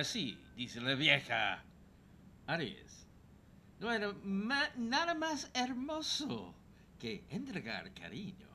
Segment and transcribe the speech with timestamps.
[0.00, 1.62] Así, dice la vieja.
[2.46, 3.06] Aries,
[3.80, 4.00] no hay
[4.78, 6.54] nada más hermoso
[6.98, 8.48] que entregar cariño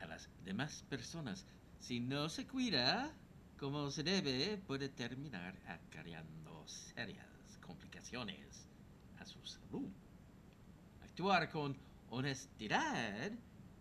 [0.00, 1.44] a las demás personas.
[1.78, 3.12] Si no se cuida
[3.58, 8.66] como se debe, puede terminar acarreando serias complicaciones
[9.18, 9.90] a su salud.
[11.04, 11.76] Actuar con
[12.08, 13.30] honestidad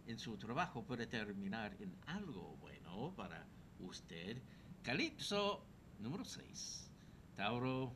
[0.07, 3.47] en su trabajo puede terminar en algo bueno para
[3.79, 4.41] usted.
[4.83, 5.65] Calipso
[5.99, 6.91] número 6.
[7.35, 7.93] Tauro,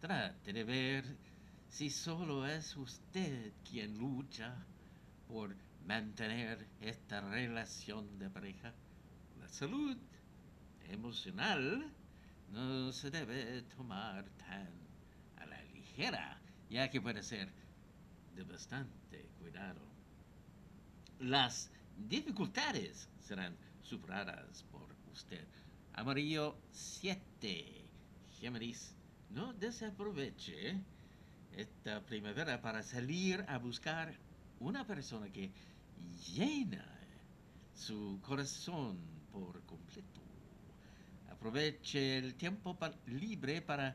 [0.00, 1.04] trate de ver
[1.68, 4.54] si solo es usted quien lucha
[5.26, 8.72] por mantener esta relación de pareja.
[9.40, 9.96] La salud
[10.88, 11.90] emocional
[12.50, 14.68] no se debe tomar tan
[15.36, 17.52] a la ligera, ya que puede ser
[18.34, 19.80] de bastante cuidado.
[21.20, 25.46] Las dificultades serán superadas por usted.
[25.96, 27.86] Amarillo 7.
[28.40, 28.96] Géminis,
[29.30, 30.76] no desaproveche
[31.56, 34.12] esta primavera para salir a buscar
[34.58, 35.52] una persona que
[36.34, 36.84] llena
[37.72, 38.98] su corazón
[39.30, 40.20] por completo.
[41.30, 43.94] Aproveche el tiempo libre para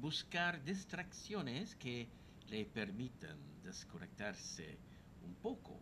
[0.00, 2.08] buscar distracciones que
[2.48, 4.76] le permitan desconectarse
[5.24, 5.78] un poco.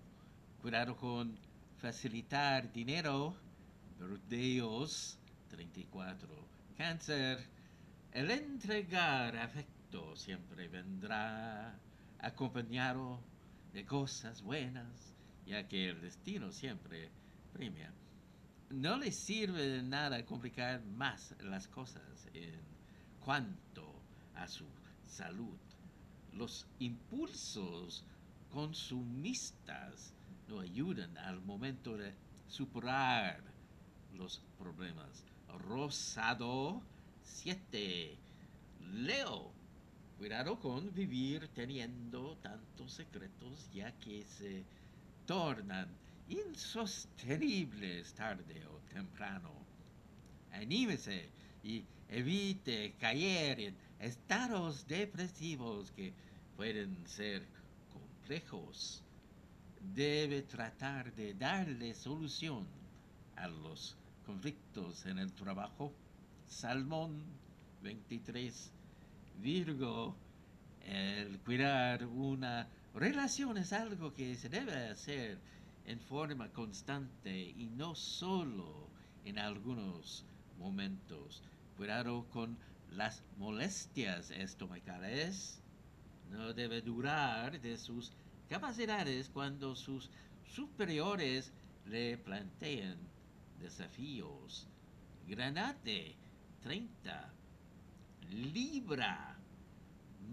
[0.60, 1.38] Cuidado con
[1.78, 3.34] facilitar dinero,
[3.98, 6.28] verdeos 34.
[6.76, 7.38] Cáncer,
[8.12, 11.78] el entregar afecto siempre vendrá
[12.18, 13.20] acompañado
[13.72, 15.14] de cosas buenas,
[15.46, 17.10] ya que el destino siempre
[17.52, 17.92] premia.
[18.70, 22.60] No le sirve de nada complicar más las cosas en
[23.20, 24.02] cuanto
[24.34, 24.66] a su
[25.04, 25.58] salud.
[26.32, 28.04] Los impulsos
[28.50, 30.14] consumistas
[30.48, 32.14] no ayudan al momento de
[32.48, 33.42] superar
[34.14, 35.24] los problemas.
[35.68, 36.82] Rosado
[37.22, 38.16] 7.
[38.92, 39.52] Leo.
[40.18, 44.64] Cuidado con vivir teniendo tantos secretos ya que se
[45.26, 45.88] tornan
[46.28, 49.52] insostenibles tarde o temprano.
[50.52, 51.28] Anímese
[51.62, 56.12] y evite caer en estados depresivos que
[56.56, 57.46] pueden ser
[57.92, 59.02] complejos.
[59.94, 62.66] Debe tratar de darle solución
[63.36, 63.96] a los
[64.26, 65.92] conflictos en el trabajo.
[66.48, 67.22] Salmón
[67.82, 68.72] 23.
[69.40, 70.16] Virgo,
[70.84, 75.38] el cuidar una relación es algo que se debe hacer
[75.86, 78.88] en forma constante y no solo
[79.24, 80.24] en algunos
[80.58, 81.42] momentos.
[81.76, 82.56] Cuidado con
[82.90, 85.60] las molestias estomacales.
[86.32, 88.10] No debe durar de sus
[88.48, 90.10] capacidades cuando sus
[90.44, 91.52] superiores
[91.86, 93.15] le planteen
[93.60, 94.66] desafíos.
[95.26, 96.14] Granate
[96.62, 97.32] 30.
[98.30, 99.36] Libra.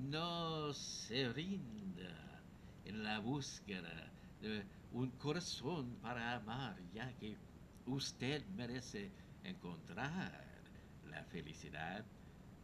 [0.09, 2.41] No se rinda
[2.85, 4.11] en la búsqueda
[4.41, 7.38] de un corazón para amar, ya que
[7.85, 9.11] usted merece
[9.44, 10.44] encontrar
[11.09, 12.03] la felicidad.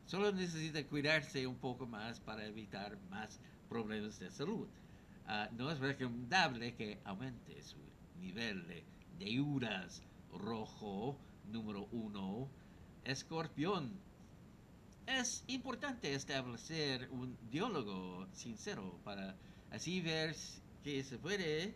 [0.06, 3.40] Solo necesita cuidarse un poco más para evitar más
[3.70, 4.68] problemas de salud.
[5.28, 7.78] Ah, no es recomendable que aumente su
[8.20, 8.84] nivel de
[9.20, 10.02] deudas
[10.34, 11.18] rojo
[11.52, 12.48] número uno,
[13.04, 13.92] escorpión.
[15.06, 19.36] Es importante establecer un diálogo sincero para
[19.72, 20.36] así ver
[20.84, 21.74] qué se puede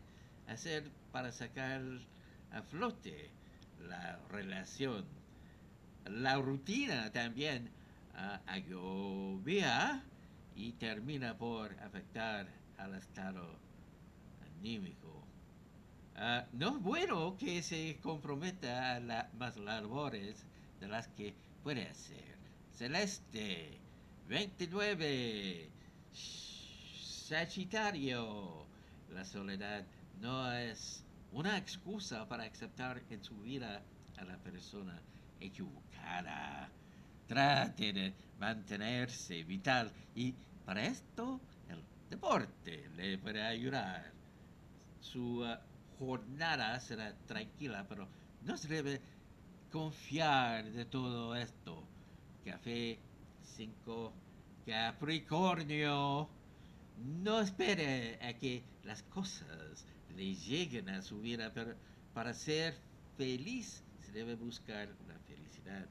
[0.48, 1.82] hacer para sacar
[2.52, 3.32] a flote
[3.88, 5.06] la relación.
[6.06, 7.70] La rutina también
[8.14, 10.04] uh, agobia
[10.56, 12.48] y termina por afectar
[12.78, 13.58] al estado
[14.60, 15.33] anímico.
[16.16, 20.46] Ah, no es bueno que se comprometa a la, más labores
[20.80, 22.38] de las que puede hacer.
[22.72, 23.80] Celeste,
[24.28, 25.70] 29,
[27.28, 28.66] Sagitario.
[29.10, 29.84] La soledad
[30.22, 33.82] no es una excusa para aceptar en su vida
[34.18, 35.02] a la persona
[35.40, 36.70] equivocada.
[37.28, 40.34] Trate de mantenerse vital y
[40.66, 44.12] para esto el deporte le puede ayudar.
[45.00, 45.60] Su ah,
[46.00, 48.08] jornada será tranquila, pero
[48.44, 49.02] no se debe
[49.72, 51.84] confiar de todo esto.
[52.46, 53.00] Café
[53.56, 54.14] 5,
[54.66, 56.30] Capricornio.
[57.24, 59.86] No espere a que las cosas
[60.16, 61.74] le lleguen a su vida, pero
[62.14, 62.76] para ser
[63.18, 65.88] feliz se debe buscar la felicidad.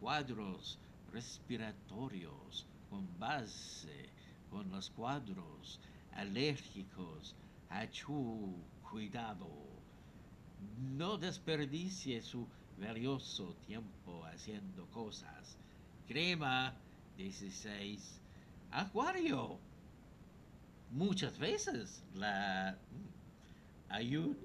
[0.00, 0.78] Cuadros
[1.12, 4.10] respiratorios con base
[4.50, 5.80] con los cuadros
[6.12, 7.34] alérgicos,
[7.68, 8.54] achú,
[8.90, 9.48] cuidado.
[10.78, 12.46] No desperdicie su
[12.78, 15.56] valioso tiempo haciendo cosas
[16.06, 16.74] crema
[17.16, 18.20] 16
[18.70, 19.58] acuario
[20.90, 22.76] muchas veces la
[23.88, 24.36] ayuda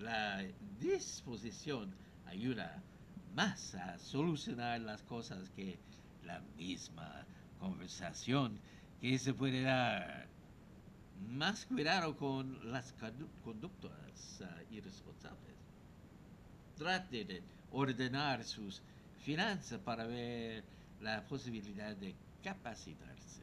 [0.00, 0.42] la
[0.80, 1.94] disposición
[2.26, 2.82] ayuda
[3.34, 5.78] más a solucionar las cosas que
[6.24, 7.24] la misma
[7.60, 8.58] conversación
[9.00, 10.31] que se puede dar.
[11.30, 15.56] Más cuidado con las condu- conductas ah, irresponsables.
[16.76, 18.82] Trate de ordenar sus
[19.24, 20.64] finanzas para ver
[21.00, 23.42] la posibilidad de capacitarse.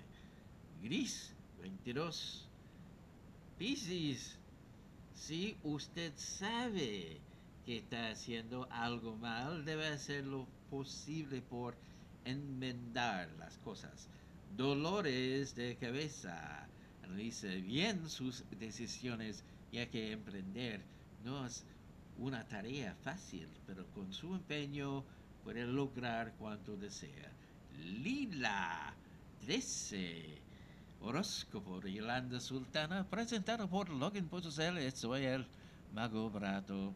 [0.83, 2.45] Gris 22.
[3.57, 4.37] Piscis,
[5.15, 7.19] si usted sabe
[7.65, 11.75] que está haciendo algo mal, debe hacer lo posible por
[12.25, 14.07] enmendar las cosas.
[14.55, 16.67] Dolores de cabeza.
[17.09, 20.85] Analice bien sus decisiones, ya que emprender
[21.23, 21.65] no es
[22.19, 25.03] una tarea fácil, pero con su empeño
[25.43, 27.31] puede lograr cuanto desea.
[28.03, 28.93] Lila
[29.43, 30.37] 13.
[31.01, 34.91] Horóscopo de Yolanda Sultana, presentado por Login.cl.
[34.93, 35.47] Soy el
[35.93, 36.93] Mago Brato.